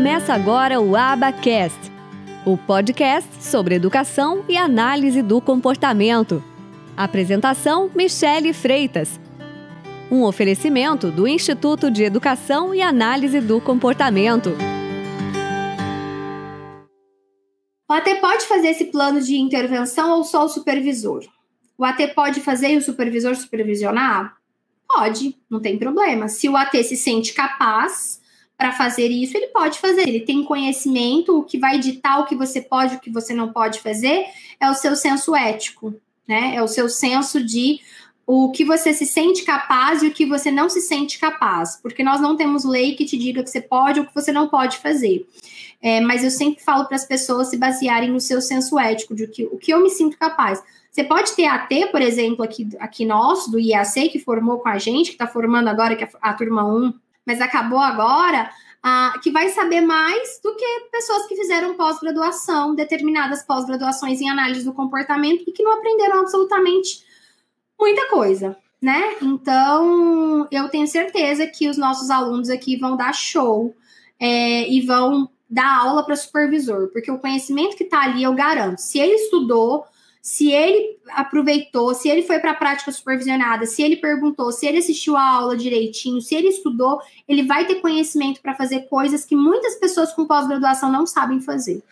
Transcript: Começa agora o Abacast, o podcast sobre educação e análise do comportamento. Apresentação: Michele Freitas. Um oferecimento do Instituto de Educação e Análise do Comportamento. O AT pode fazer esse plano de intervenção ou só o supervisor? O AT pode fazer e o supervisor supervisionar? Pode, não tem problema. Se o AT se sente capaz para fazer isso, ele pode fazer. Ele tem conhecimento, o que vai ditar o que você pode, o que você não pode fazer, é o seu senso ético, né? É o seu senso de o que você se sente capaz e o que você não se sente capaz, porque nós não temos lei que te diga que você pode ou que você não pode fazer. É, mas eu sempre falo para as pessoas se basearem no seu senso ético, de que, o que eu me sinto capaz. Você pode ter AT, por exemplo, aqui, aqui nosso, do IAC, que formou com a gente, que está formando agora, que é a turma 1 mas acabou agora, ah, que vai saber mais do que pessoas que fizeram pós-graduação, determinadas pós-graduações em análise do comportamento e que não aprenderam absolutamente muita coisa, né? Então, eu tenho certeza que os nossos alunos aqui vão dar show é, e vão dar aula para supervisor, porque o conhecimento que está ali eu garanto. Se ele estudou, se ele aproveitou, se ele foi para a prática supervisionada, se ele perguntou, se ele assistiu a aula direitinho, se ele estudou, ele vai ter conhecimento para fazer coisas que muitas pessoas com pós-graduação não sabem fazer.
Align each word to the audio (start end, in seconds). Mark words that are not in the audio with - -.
Começa 0.00 0.32
agora 0.32 0.80
o 0.80 0.96
Abacast, 0.96 1.78
o 2.46 2.56
podcast 2.56 3.44
sobre 3.44 3.74
educação 3.74 4.42
e 4.48 4.56
análise 4.56 5.20
do 5.20 5.42
comportamento. 5.42 6.42
Apresentação: 6.96 7.90
Michele 7.94 8.54
Freitas. 8.54 9.20
Um 10.10 10.22
oferecimento 10.22 11.10
do 11.10 11.28
Instituto 11.28 11.90
de 11.90 12.02
Educação 12.02 12.74
e 12.74 12.80
Análise 12.80 13.42
do 13.42 13.60
Comportamento. 13.60 14.56
O 17.86 17.92
AT 17.92 18.14
pode 18.22 18.46
fazer 18.46 18.68
esse 18.68 18.86
plano 18.86 19.20
de 19.20 19.36
intervenção 19.36 20.16
ou 20.16 20.24
só 20.24 20.46
o 20.46 20.48
supervisor? 20.48 21.26
O 21.76 21.84
AT 21.84 22.14
pode 22.14 22.40
fazer 22.40 22.72
e 22.72 22.78
o 22.78 22.82
supervisor 22.82 23.36
supervisionar? 23.36 24.34
Pode, 24.88 25.36
não 25.50 25.60
tem 25.60 25.78
problema. 25.78 26.26
Se 26.26 26.48
o 26.48 26.56
AT 26.56 26.74
se 26.84 26.96
sente 26.96 27.34
capaz 27.34 28.18
para 28.60 28.72
fazer 28.72 29.08
isso, 29.08 29.34
ele 29.34 29.46
pode 29.46 29.78
fazer. 29.78 30.06
Ele 30.06 30.20
tem 30.20 30.44
conhecimento, 30.44 31.38
o 31.38 31.42
que 31.42 31.58
vai 31.58 31.78
ditar 31.78 32.20
o 32.20 32.26
que 32.26 32.36
você 32.36 32.60
pode, 32.60 32.96
o 32.96 33.00
que 33.00 33.08
você 33.08 33.32
não 33.32 33.50
pode 33.50 33.80
fazer, 33.80 34.26
é 34.60 34.70
o 34.70 34.74
seu 34.74 34.94
senso 34.94 35.34
ético, 35.34 35.94
né? 36.28 36.54
É 36.54 36.62
o 36.62 36.68
seu 36.68 36.86
senso 36.86 37.42
de 37.42 37.80
o 38.26 38.50
que 38.50 38.62
você 38.62 38.92
se 38.92 39.06
sente 39.06 39.44
capaz 39.44 40.02
e 40.02 40.08
o 40.08 40.12
que 40.12 40.26
você 40.26 40.50
não 40.50 40.68
se 40.68 40.82
sente 40.82 41.18
capaz, 41.18 41.80
porque 41.82 42.04
nós 42.04 42.20
não 42.20 42.36
temos 42.36 42.64
lei 42.64 42.94
que 42.94 43.06
te 43.06 43.16
diga 43.16 43.42
que 43.42 43.48
você 43.48 43.62
pode 43.62 43.98
ou 43.98 44.06
que 44.06 44.14
você 44.14 44.30
não 44.30 44.46
pode 44.46 44.76
fazer. 44.76 45.26
É, 45.82 46.00
mas 46.02 46.22
eu 46.22 46.30
sempre 46.30 46.62
falo 46.62 46.84
para 46.84 46.96
as 46.96 47.06
pessoas 47.06 47.48
se 47.48 47.56
basearem 47.56 48.10
no 48.10 48.20
seu 48.20 48.42
senso 48.42 48.78
ético, 48.78 49.14
de 49.14 49.26
que, 49.26 49.44
o 49.46 49.56
que 49.56 49.72
eu 49.72 49.82
me 49.82 49.88
sinto 49.88 50.18
capaz. 50.18 50.62
Você 50.92 51.02
pode 51.02 51.32
ter 51.32 51.46
AT, 51.46 51.86
por 51.90 52.02
exemplo, 52.02 52.44
aqui, 52.44 52.68
aqui 52.78 53.06
nosso, 53.06 53.50
do 53.50 53.58
IAC, 53.58 54.10
que 54.10 54.18
formou 54.18 54.58
com 54.58 54.68
a 54.68 54.76
gente, 54.76 55.06
que 55.06 55.14
está 55.14 55.26
formando 55.26 55.68
agora, 55.68 55.96
que 55.96 56.04
é 56.04 56.10
a 56.20 56.34
turma 56.34 56.62
1 56.64 56.92
mas 57.30 57.40
acabou 57.40 57.78
agora, 57.78 58.50
ah, 58.82 59.14
que 59.22 59.30
vai 59.30 59.50
saber 59.50 59.80
mais 59.80 60.40
do 60.42 60.52
que 60.56 60.88
pessoas 60.90 61.26
que 61.26 61.36
fizeram 61.36 61.76
pós-graduação, 61.76 62.74
determinadas 62.74 63.44
pós-graduações 63.44 64.20
em 64.20 64.28
análise 64.28 64.64
do 64.64 64.74
comportamento 64.74 65.44
e 65.46 65.52
que 65.52 65.62
não 65.62 65.74
aprenderam 65.74 66.18
absolutamente 66.18 67.04
muita 67.78 68.08
coisa, 68.08 68.56
né? 68.82 69.14
Então, 69.22 70.48
eu 70.50 70.68
tenho 70.70 70.88
certeza 70.88 71.46
que 71.46 71.68
os 71.68 71.78
nossos 71.78 72.10
alunos 72.10 72.50
aqui 72.50 72.76
vão 72.76 72.96
dar 72.96 73.14
show 73.14 73.72
é, 74.18 74.68
e 74.68 74.80
vão 74.80 75.30
dar 75.48 75.82
aula 75.82 76.04
para 76.04 76.16
supervisor, 76.16 76.88
porque 76.88 77.12
o 77.12 77.18
conhecimento 77.18 77.76
que 77.76 77.84
está 77.84 78.02
ali 78.02 78.24
eu 78.24 78.34
garanto. 78.34 78.78
Se 78.78 78.98
ele 78.98 79.14
estudou, 79.14 79.84
se 80.22 80.52
ele 80.52 80.98
aproveitou, 81.08 81.94
se 81.94 82.08
ele 82.08 82.22
foi 82.22 82.38
para 82.38 82.50
a 82.50 82.54
prática 82.54 82.92
supervisionada, 82.92 83.64
se 83.64 83.82
ele 83.82 83.96
perguntou, 83.96 84.52
se 84.52 84.66
ele 84.66 84.78
assistiu 84.78 85.16
a 85.16 85.22
aula 85.22 85.56
direitinho, 85.56 86.20
se 86.20 86.34
ele 86.34 86.48
estudou, 86.48 87.00
ele 87.26 87.44
vai 87.44 87.66
ter 87.66 87.76
conhecimento 87.76 88.40
para 88.40 88.54
fazer 88.54 88.80
coisas 88.88 89.24
que 89.24 89.34
muitas 89.34 89.76
pessoas 89.76 90.12
com 90.12 90.26
pós-graduação 90.26 90.92
não 90.92 91.06
sabem 91.06 91.40
fazer. 91.40 91.82